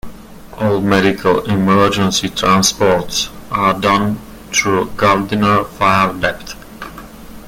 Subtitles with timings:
[0.53, 4.17] All medical emergency transports are done
[4.51, 6.55] through Gardiner Fire Dept.